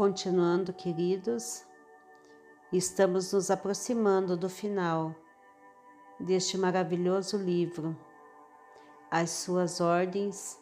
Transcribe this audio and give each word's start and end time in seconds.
Continuando, 0.00 0.72
queridos, 0.72 1.62
estamos 2.72 3.34
nos 3.34 3.50
aproximando 3.50 4.34
do 4.34 4.48
final 4.48 5.14
deste 6.18 6.56
maravilhoso 6.56 7.36
livro, 7.36 7.94
As 9.10 9.28
Suas 9.28 9.78
Ordens, 9.78 10.58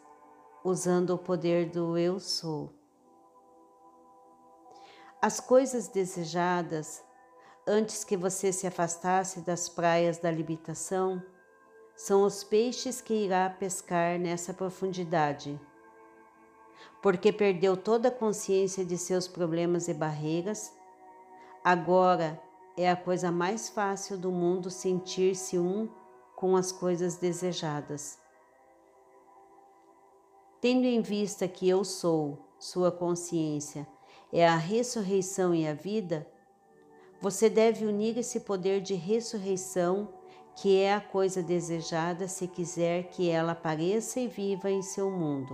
usando 0.61 1.11
o 1.11 1.17
poder 1.17 1.69
do 1.69 1.97
Eu 1.97 2.19
Sou. 2.19 2.73
As 5.21 5.39
coisas 5.39 5.87
desejadas, 5.87 7.01
antes 7.65 8.03
que 8.03 8.17
você 8.17 8.51
se 8.51 8.67
afastasse 8.67 9.39
das 9.39 9.69
praias 9.69 10.17
da 10.17 10.29
limitação, 10.29 11.23
são 11.95 12.23
os 12.23 12.43
peixes 12.43 12.99
que 12.99 13.13
irá 13.13 13.49
pescar 13.49 14.19
nessa 14.19 14.53
profundidade. 14.53 15.57
Porque 17.01 17.31
perdeu 17.31 17.77
toda 17.77 18.09
a 18.09 18.11
consciência 18.11 18.83
de 18.83 18.97
seus 18.97 19.27
problemas 19.27 19.87
e 19.87 19.93
barreiras, 19.93 20.73
agora 21.63 22.41
é 22.77 22.89
a 22.89 22.95
coisa 22.95 23.31
mais 23.31 23.69
fácil 23.69 24.17
do 24.17 24.31
mundo 24.31 24.69
sentir-se 24.69 25.57
um 25.57 25.89
com 26.35 26.55
as 26.55 26.71
coisas 26.71 27.17
desejadas. 27.17 28.17
Tendo 30.61 30.85
em 30.85 31.01
vista 31.01 31.47
que 31.47 31.67
eu 31.67 31.85
sou, 31.85 32.37
sua 32.57 32.91
consciência, 32.91 33.87
é 34.31 34.47
a 34.47 34.55
ressurreição 34.55 35.55
e 35.55 35.67
a 35.67 35.73
vida, 35.73 36.27
você 37.21 37.49
deve 37.49 37.85
unir 37.85 38.17
esse 38.17 38.41
poder 38.41 38.81
de 38.81 38.93
ressurreição 38.93 40.13
que 40.55 40.77
é 40.77 40.93
a 40.93 41.01
coisa 41.01 41.41
desejada 41.41 42.27
se 42.27 42.47
quiser 42.47 43.03
que 43.09 43.29
ela 43.29 43.53
apareça 43.53 44.19
e 44.19 44.27
viva 44.27 44.69
em 44.69 44.81
seu 44.81 45.09
mundo. 45.09 45.53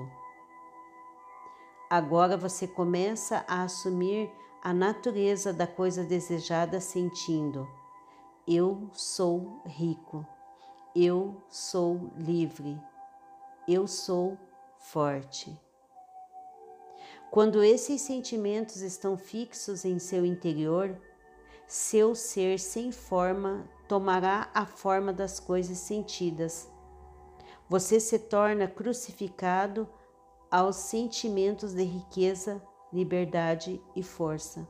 Agora 1.96 2.36
você 2.36 2.68
começa 2.68 3.46
a 3.48 3.64
assumir 3.64 4.30
a 4.62 4.74
natureza 4.74 5.54
da 5.54 5.66
coisa 5.66 6.04
desejada, 6.04 6.82
sentindo: 6.82 7.66
eu 8.46 8.90
sou 8.92 9.62
rico, 9.66 10.28
eu 10.94 11.42
sou 11.48 12.12
livre, 12.18 12.78
eu 13.66 13.88
sou 13.88 14.38
forte. 14.78 15.58
Quando 17.32 17.64
esses 17.64 18.02
sentimentos 18.02 18.82
estão 18.82 19.16
fixos 19.16 19.86
em 19.86 19.98
seu 19.98 20.26
interior, 20.26 21.02
seu 21.66 22.14
ser 22.14 22.60
sem 22.60 22.92
forma 22.92 23.70
tomará 23.88 24.50
a 24.54 24.66
forma 24.66 25.14
das 25.14 25.40
coisas 25.40 25.78
sentidas. 25.78 26.70
Você 27.70 28.02
se 28.02 28.20
torna 28.20 28.68
crucificado 28.68 29.88
aos 30.56 30.78
sentimentos 30.78 31.74
de 31.74 31.84
riqueza, 31.84 32.64
liberdade 32.94 33.84
e 33.94 34.02
força. 34.02 34.66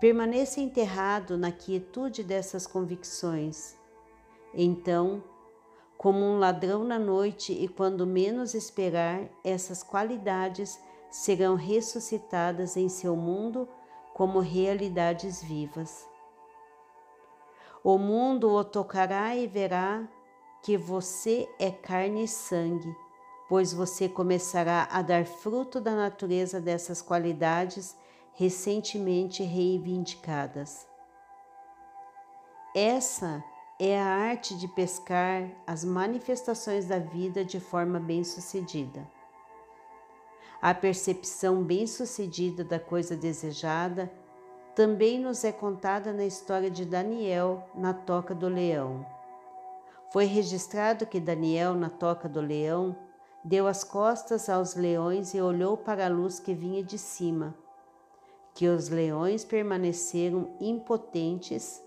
Permaneça 0.00 0.60
enterrado 0.60 1.38
na 1.38 1.52
quietude 1.52 2.24
dessas 2.24 2.66
convicções. 2.66 3.76
Então, 4.52 5.22
como 5.96 6.18
um 6.24 6.40
ladrão 6.40 6.82
na 6.82 6.98
noite 6.98 7.52
e 7.52 7.68
quando 7.68 8.04
menos 8.04 8.52
esperar, 8.52 9.30
essas 9.44 9.84
qualidades 9.84 10.82
serão 11.08 11.54
ressuscitadas 11.54 12.76
em 12.76 12.88
seu 12.88 13.14
mundo 13.14 13.68
como 14.12 14.40
realidades 14.40 15.40
vivas. 15.40 16.04
O 17.84 17.96
mundo 17.96 18.50
o 18.50 18.64
tocará 18.64 19.36
e 19.36 19.46
verá 19.46 20.08
que 20.64 20.76
você 20.76 21.48
é 21.60 21.70
carne 21.70 22.24
e 22.24 22.28
sangue, 22.28 22.92
pois 23.48 23.72
você 23.72 24.08
começará 24.08 24.88
a 24.90 25.00
dar 25.00 25.24
fruto 25.24 25.80
da 25.80 25.96
natureza 25.96 26.60
dessas 26.60 27.00
qualidades 27.00 27.96
recentemente 28.34 29.42
reivindicadas. 29.42 30.86
Essa 32.76 33.42
é 33.80 33.98
a 33.98 34.06
arte 34.06 34.56
de 34.56 34.68
pescar 34.68 35.48
as 35.66 35.84
manifestações 35.84 36.86
da 36.86 36.98
vida 36.98 37.44
de 37.44 37.58
forma 37.58 37.98
bem-sucedida. 37.98 39.08
A 40.60 40.74
percepção 40.74 41.62
bem-sucedida 41.62 42.64
da 42.64 42.78
coisa 42.78 43.16
desejada 43.16 44.12
também 44.74 45.18
nos 45.18 45.42
é 45.42 45.50
contada 45.50 46.12
na 46.12 46.24
história 46.24 46.70
de 46.70 46.84
Daniel 46.84 47.68
na 47.74 47.94
Toca 47.94 48.34
do 48.34 48.48
Leão. 48.48 49.06
Foi 50.12 50.24
registrado 50.24 51.06
que 51.06 51.18
Daniel, 51.18 51.74
na 51.74 51.90
Toca 51.90 52.28
do 52.28 52.40
Leão, 52.40 52.96
deu 53.44 53.66
as 53.66 53.84
costas 53.84 54.48
aos 54.48 54.74
leões 54.74 55.34
e 55.34 55.40
olhou 55.40 55.76
para 55.76 56.06
a 56.06 56.08
luz 56.08 56.40
que 56.40 56.54
vinha 56.54 56.82
de 56.82 56.98
cima, 56.98 57.54
que 58.54 58.68
os 58.68 58.88
leões 58.88 59.44
permaneceram 59.44 60.56
impotentes 60.60 61.82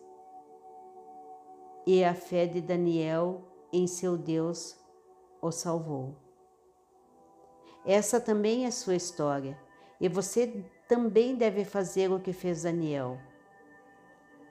e 1.85 2.03
a 2.03 2.13
fé 2.13 2.45
de 2.45 2.61
Daniel 2.61 3.41
em 3.73 3.87
seu 3.87 4.17
Deus 4.17 4.77
o 5.41 5.51
salvou. 5.51 6.15
Essa 7.85 8.21
também 8.21 8.65
é 8.65 8.71
sua 8.71 8.95
história 8.95 9.57
e 9.99 10.07
você 10.07 10.63
também 10.87 11.35
deve 11.35 11.65
fazer 11.65 12.11
o 12.11 12.19
que 12.19 12.33
fez 12.33 12.63
Daniel. 12.63 13.17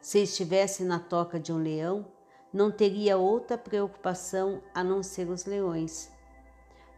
Se 0.00 0.22
estivesse 0.22 0.82
na 0.84 0.98
toca 0.98 1.38
de 1.38 1.52
um 1.52 1.58
leão, 1.58 2.06
não 2.52 2.70
teria 2.70 3.16
outra 3.16 3.56
preocupação 3.56 4.62
a 4.74 4.82
não 4.82 5.02
ser 5.02 5.28
os 5.28 5.44
leões. 5.44 6.10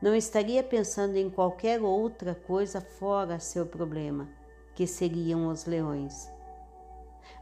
Não 0.03 0.17
estaria 0.17 0.65
pensando 0.65 1.15
em 1.15 1.31
qualquer 1.31 1.81
outra 1.81 2.35
coisa 2.35 2.81
fora 2.81 3.39
seu 3.39 3.65
problema, 3.65 4.29
que 4.75 4.85
seriam 4.85 5.47
os 5.47 5.65
leões. 5.65 6.29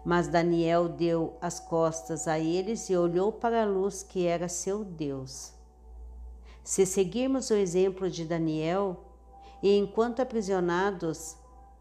Mas 0.04 0.28
Daniel 0.28 0.86
deu 0.86 1.38
as 1.40 1.58
costas 1.58 2.28
a 2.28 2.38
eles 2.38 2.90
e 2.90 2.96
olhou 2.96 3.32
para 3.32 3.62
a 3.62 3.66
luz 3.66 4.02
que 4.02 4.26
era 4.26 4.46
seu 4.46 4.84
Deus. 4.84 5.54
Se 6.62 6.84
seguirmos 6.84 7.48
o 7.48 7.54
exemplo 7.54 8.10
de 8.10 8.26
Daniel, 8.26 9.06
e 9.62 9.78
enquanto 9.78 10.20
aprisionados 10.20 11.36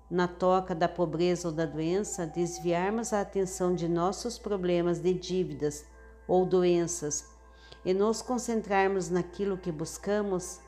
na 0.10 0.30
toca 0.30 0.74
da 0.74 0.88
pobreza 0.88 1.50
ou 1.50 1.54
da 1.54 1.66
doença, 1.66 2.26
desviarmos 2.26 3.12
a 3.12 3.20
atenção 3.20 3.76
de 3.76 3.90
nossos 3.90 4.40
problemas 4.40 5.00
de 5.00 5.14
dívidas 5.14 5.86
ou 6.26 6.46
doenças 6.46 7.26
e 7.84 7.94
nos 7.94 8.22
concentrarmos 8.22 9.10
naquilo 9.10 9.58
que 9.58 9.72
buscamos, 9.72 10.60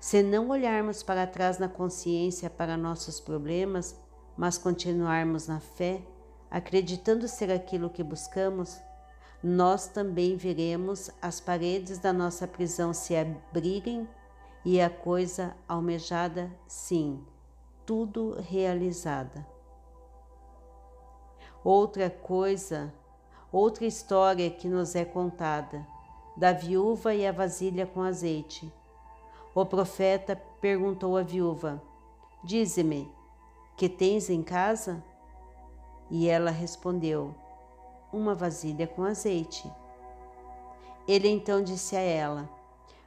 se 0.00 0.22
não 0.22 0.48
olharmos 0.48 1.02
para 1.02 1.26
trás 1.26 1.58
na 1.58 1.68
consciência 1.68 2.48
para 2.48 2.76
nossos 2.76 3.20
problemas, 3.20 3.98
mas 4.36 4.56
continuarmos 4.56 5.48
na 5.48 5.58
fé, 5.58 6.02
acreditando 6.50 7.26
ser 7.26 7.50
aquilo 7.50 7.90
que 7.90 8.02
buscamos, 8.02 8.80
nós 9.42 9.86
também 9.88 10.36
veremos 10.36 11.10
as 11.20 11.40
paredes 11.40 11.98
da 11.98 12.12
nossa 12.12 12.46
prisão 12.46 12.92
se 12.92 13.16
abrirem 13.16 14.08
e 14.64 14.80
a 14.80 14.90
coisa 14.90 15.56
almejada, 15.66 16.52
sim, 16.66 17.24
tudo 17.86 18.36
realizada. 18.40 19.46
Outra 21.64 22.08
coisa, 22.10 22.92
outra 23.50 23.84
história 23.84 24.50
que 24.50 24.68
nos 24.68 24.94
é 24.94 25.04
contada, 25.04 25.86
da 26.36 26.52
viúva 26.52 27.14
e 27.14 27.26
a 27.26 27.32
vasilha 27.32 27.86
com 27.86 28.02
azeite. 28.02 28.72
O 29.60 29.66
profeta 29.66 30.40
perguntou 30.60 31.16
à 31.16 31.22
viúva: 31.24 31.82
Dize-me, 32.44 33.12
que 33.76 33.88
tens 33.88 34.30
em 34.30 34.40
casa? 34.40 35.02
E 36.08 36.28
ela 36.28 36.52
respondeu: 36.52 37.34
Uma 38.12 38.36
vasilha 38.36 38.86
com 38.86 39.02
azeite. 39.02 39.68
Ele 41.08 41.26
então 41.26 41.60
disse 41.60 41.96
a 41.96 42.00
ela: 42.00 42.48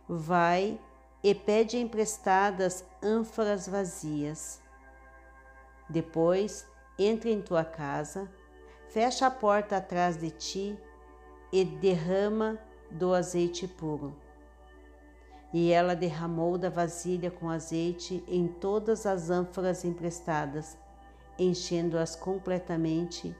Vai 0.10 0.78
e 1.24 1.34
pede 1.34 1.78
emprestadas 1.78 2.84
ânforas 3.02 3.66
vazias. 3.66 4.62
Depois, 5.90 6.68
entra 7.00 7.30
em 7.30 7.42
tua 7.42 7.64
casa, 7.64 8.30
fecha 8.90 9.26
a 9.26 9.32
porta 9.32 9.78
atrás 9.78 10.18
de 10.18 10.30
ti 10.30 10.78
e 11.50 11.64
derrama 11.64 12.60
do 12.92 13.14
azeite 13.14 13.70
puro. 13.70 14.14
E 15.54 15.72
ela 15.72 15.96
derramou 15.96 16.58
da 16.58 16.70
vasilha 16.70 17.30
com 17.30 17.50
azeite 17.50 18.24
em 18.28 18.48
todas 18.48 19.06
as 19.06 19.30
ânforas 19.30 19.84
emprestadas, 19.84 20.78
enchendo-as 21.38 22.16
completamente, 22.16 23.36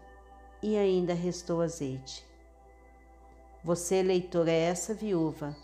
e 0.62 0.76
ainda 0.78 1.14
restou 1.14 1.62
azeite. 1.62 2.26
Você, 3.64 4.02
leitor, 4.02 4.48
é 4.48 4.60
essa 4.60 4.94
viúva. 4.94 5.56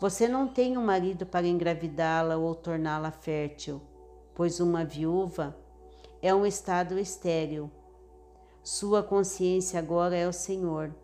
Você 0.00 0.28
não 0.28 0.48
tem 0.48 0.76
um 0.76 0.84
marido 0.84 1.24
para 1.24 1.46
engravidá-la 1.46 2.36
ou 2.36 2.54
torná-la 2.54 3.10
fértil, 3.10 3.80
pois 4.34 4.60
uma 4.60 4.84
viúva 4.84 5.56
é 6.20 6.34
um 6.34 6.44
estado 6.44 6.98
estéril. 6.98 7.70
Sua 8.62 9.02
consciência 9.02 9.78
agora 9.78 10.16
é 10.16 10.28
o 10.28 10.32
Senhor, 10.32 10.94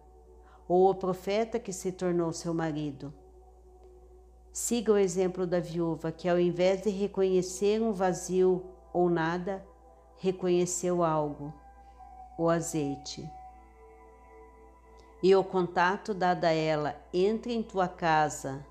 ou 0.68 0.90
o 0.90 0.94
profeta 0.94 1.58
que 1.58 1.72
se 1.72 1.90
tornou 1.90 2.32
seu 2.32 2.54
marido. 2.54 3.12
Siga 4.60 4.92
o 4.92 4.98
exemplo 4.98 5.46
da 5.46 5.60
viúva 5.60 6.10
que, 6.10 6.28
ao 6.28 6.36
invés 6.36 6.82
de 6.82 6.90
reconhecer 6.90 7.80
um 7.80 7.92
vazio 7.92 8.64
ou 8.92 9.08
nada 9.08 9.64
reconheceu 10.16 11.04
algo, 11.04 11.54
o 12.36 12.50
azeite. 12.50 13.24
E 15.22 15.32
o 15.32 15.44
contato 15.44 16.12
dado 16.12 16.44
a 16.44 16.50
ela 16.50 17.00
entre 17.14 17.54
em 17.54 17.62
tua 17.62 17.86
casa, 17.86 18.66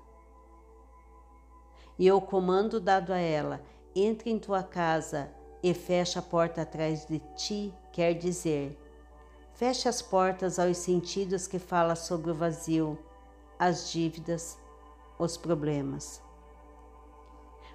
e 1.98 2.12
o 2.12 2.20
comando 2.20 2.78
dado 2.78 3.10
a 3.10 3.18
ela 3.18 3.62
entre 3.96 4.30
em 4.30 4.38
tua 4.38 4.62
casa 4.62 5.32
e 5.62 5.72
fecha 5.72 6.18
a 6.18 6.22
porta 6.22 6.60
atrás 6.60 7.06
de 7.06 7.18
ti, 7.34 7.72
quer 7.92 8.12
dizer, 8.12 8.78
feche 9.54 9.88
as 9.88 10.02
portas 10.02 10.58
aos 10.58 10.76
sentidos 10.76 11.46
que 11.46 11.58
fala 11.58 11.96
sobre 11.96 12.30
o 12.30 12.34
vazio, 12.34 12.98
as 13.58 13.90
dívidas, 13.90 14.58
os 15.18 15.36
problemas. 15.36 16.22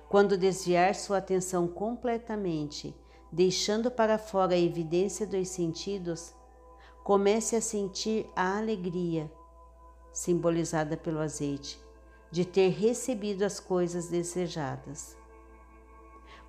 Quando 0.07 0.37
desviar 0.37 0.95
sua 0.95 1.17
atenção 1.17 1.67
completamente, 1.67 2.95
deixando 3.31 3.89
para 3.89 4.17
fora 4.17 4.53
a 4.53 4.59
evidência 4.59 5.25
dos 5.25 5.47
sentidos, 5.49 6.33
comece 7.03 7.55
a 7.55 7.61
sentir 7.61 8.29
a 8.35 8.57
alegria, 8.57 9.31
simbolizada 10.11 10.95
pelo 10.95 11.19
azeite, 11.19 11.81
de 12.31 12.45
ter 12.45 12.69
recebido 12.69 13.43
as 13.43 13.59
coisas 13.59 14.07
desejadas. 14.07 15.17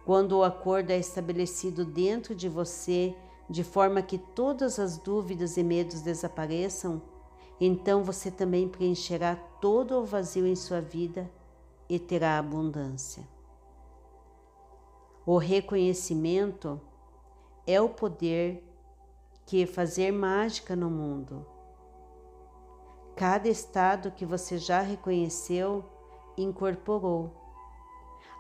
Quando 0.05 0.33
o 0.33 0.45
acordo 0.45 0.91
é 0.91 0.99
estabelecido 0.99 1.85
dentro 1.85 2.35
de 2.35 2.49
você, 2.49 3.17
de 3.49 3.65
forma 3.65 4.03
que 4.03 4.19
todas 4.19 4.79
as 4.79 4.99
dúvidas 4.99 5.57
e 5.57 5.63
medos 5.63 6.03
desapareçam, 6.03 7.01
então 7.61 8.03
você 8.03 8.31
também 8.31 8.69
preencherá 8.69 9.37
todo 9.61 10.01
o 10.01 10.05
vazio 10.05 10.47
em 10.47 10.57
sua 10.57 10.81
vida 10.81 11.31
e 11.89 11.99
terá 11.99 12.39
abundância. 12.39 13.27
O 15.27 15.39
reconhecimento 15.39 16.81
é 17.67 17.81
o 17.81 17.89
poder 17.89 18.63
que 19.47 19.67
fazer 19.67 20.13
mágica 20.13 20.75
no 20.75 20.91
mundo. 20.91 21.47
Cada 23.17 23.49
estado 23.49 24.11
que 24.11 24.27
você 24.27 24.59
já 24.59 24.81
reconheceu 24.81 25.85
incorporou. 26.37 27.31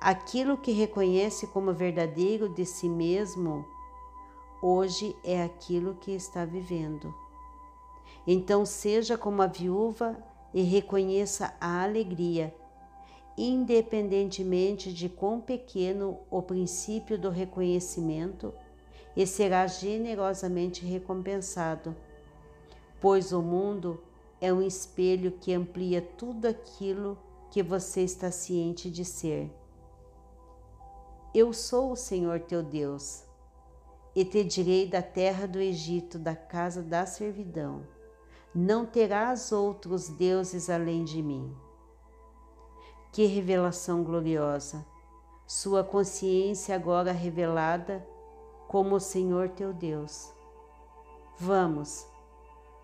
Aquilo 0.00 0.58
que 0.58 0.72
reconhece 0.72 1.46
como 1.46 1.72
verdadeiro 1.72 2.48
de 2.48 2.66
si 2.66 2.88
mesmo, 2.88 3.64
hoje 4.60 5.16
é 5.24 5.42
aquilo 5.42 5.94
que 5.94 6.10
está 6.10 6.44
vivendo. 6.44 7.14
Então, 8.26 8.64
seja 8.64 9.18
como 9.18 9.42
a 9.42 9.46
viúva 9.46 10.16
e 10.52 10.62
reconheça 10.62 11.54
a 11.60 11.82
alegria 11.82 12.54
independentemente 13.36 14.92
de 14.92 15.08
quão 15.08 15.40
pequeno 15.40 16.20
o 16.30 16.40
princípio 16.40 17.18
do 17.18 17.30
reconhecimento, 17.30 18.54
e 19.16 19.26
será 19.26 19.66
generosamente 19.66 20.84
recompensado, 20.84 21.94
pois 23.00 23.32
o 23.32 23.40
mundo 23.40 24.02
é 24.40 24.52
um 24.52 24.62
espelho 24.62 25.32
que 25.32 25.52
amplia 25.52 26.02
tudo 26.02 26.46
aquilo 26.46 27.16
que 27.50 27.62
você 27.62 28.02
está 28.02 28.30
ciente 28.30 28.90
de 28.90 29.04
ser. 29.04 29.50
Eu 31.32 31.52
sou 31.52 31.92
o 31.92 31.96
Senhor 31.96 32.40
teu 32.40 32.62
Deus, 32.62 33.24
e 34.16 34.24
te 34.24 34.44
direi 34.44 34.86
da 34.86 35.02
terra 35.02 35.46
do 35.46 35.60
Egito, 35.60 36.18
da 36.18 36.36
casa 36.36 36.82
da 36.82 37.04
servidão. 37.04 37.82
Não 38.54 38.86
terás 38.86 39.50
outros 39.50 40.08
deuses 40.08 40.70
além 40.70 41.02
de 41.02 41.20
mim. 41.20 41.52
Que 43.10 43.26
revelação 43.26 44.04
gloriosa! 44.04 44.86
Sua 45.44 45.82
consciência 45.82 46.74
agora 46.76 47.10
revelada 47.10 48.06
como 48.68 48.94
o 48.94 49.00
Senhor 49.00 49.48
teu 49.48 49.72
Deus. 49.72 50.32
Vamos, 51.36 52.06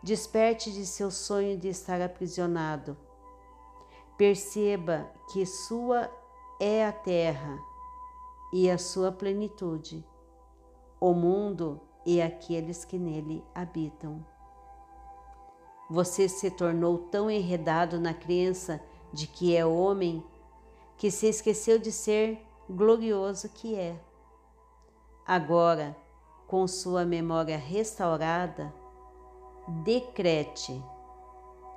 desperte 0.02 0.72
de 0.72 0.84
seu 0.84 1.08
sonho 1.08 1.56
de 1.56 1.69
estar 1.69 2.00
aprisionado. 2.00 2.96
Perceba 4.19 5.08
que 5.32 5.46
sua 5.46 6.11
é 6.58 6.84
a 6.84 6.93
terra 6.93 7.56
e 8.52 8.69
a 8.69 8.76
sua 8.76 9.12
plenitude, 9.12 10.05
o 11.00 11.14
mundo 11.14 11.81
e 12.05 12.20
aqueles 12.20 12.84
que 12.84 12.99
nele 12.99 13.44
habitam. 13.55 14.26
Você 15.91 16.29
se 16.29 16.53
tornou 16.53 16.97
tão 16.97 17.29
enredado 17.29 17.99
na 17.99 18.15
crença 18.15 18.81
de 19.13 19.27
que 19.27 19.57
é 19.57 19.67
homem, 19.67 20.25
que 20.97 21.11
se 21.11 21.27
esqueceu 21.27 21.81
de 21.81 21.91
ser 21.91 22.47
glorioso 22.69 23.49
que 23.49 23.75
é. 23.75 24.01
Agora, 25.27 25.97
com 26.47 26.69
sua 26.69 27.05
memória 27.05 27.59
restaurada, 27.59 28.73
decrete 29.83 30.81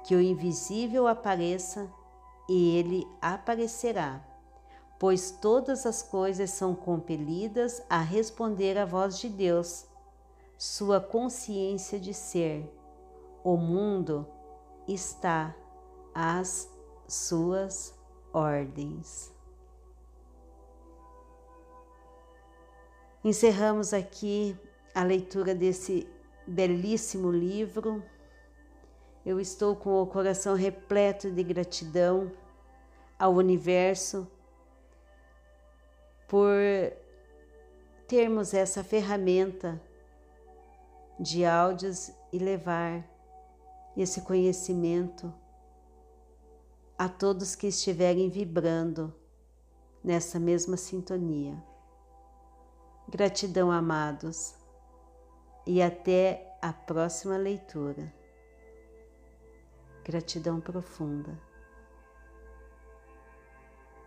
que 0.04 0.16
o 0.16 0.22
invisível 0.22 1.08
apareça 1.08 1.92
e 2.48 2.78
ele 2.78 3.08
aparecerá, 3.20 4.24
pois 5.00 5.32
todas 5.32 5.88
as 5.88 6.04
coisas 6.04 6.52
são 6.52 6.76
compelidas 6.76 7.82
a 7.90 8.00
responder 8.00 8.78
à 8.78 8.86
voz 8.86 9.18
de 9.18 9.28
Deus, 9.28 9.88
sua 10.56 11.00
consciência 11.00 12.00
de 12.00 12.14
ser. 12.14 12.83
O 13.44 13.58
mundo 13.58 14.26
está 14.88 15.54
às 16.16 16.70
suas 17.08 17.94
ordens. 18.32 19.34
Encerramos 23.24 23.94
aqui 23.94 24.58
a 24.96 25.04
leitura 25.04 25.54
desse 25.54 26.08
belíssimo 26.48 27.32
livro. 27.32 28.04
Eu 29.26 29.40
estou 29.40 29.76
com 29.76 30.02
o 30.02 30.08
coração 30.08 30.56
repleto 30.56 31.32
de 31.32 31.44
gratidão 31.44 32.32
ao 33.18 33.34
universo 33.34 34.28
por 36.28 36.58
termos 38.08 38.54
essa 38.54 38.84
ferramenta 38.84 39.82
de 41.20 41.46
áudios 41.46 42.12
e 42.32 42.38
levar 42.38 43.13
esse 44.02 44.22
conhecimento 44.22 45.34
a 46.98 47.08
todos 47.08 47.56
que 47.56 47.68
estiverem 47.68 48.30
vibrando 48.30 49.14
nessa 50.04 50.40
mesma 50.40 50.78
sintonia. 50.78 51.62
Gratidão, 53.08 53.72
amados, 53.72 54.56
e 55.66 55.82
até 55.82 56.58
a 56.62 56.74
próxima 56.74 57.38
leitura. 57.38 58.14
Gratidão 60.04 60.60
profunda. 60.60 61.53